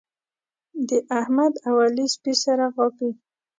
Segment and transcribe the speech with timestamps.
[0.89, 3.09] د احمد او علي سپي سره غاپي.